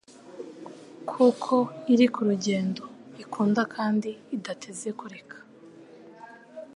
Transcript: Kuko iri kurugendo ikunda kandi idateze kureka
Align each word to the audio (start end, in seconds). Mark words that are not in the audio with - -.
Kuko 1.09 1.53
iri 1.93 2.05
kurugendo 2.13 2.83
ikunda 3.23 3.61
kandi 3.75 4.09
idateze 4.35 4.89
kureka 4.99 5.37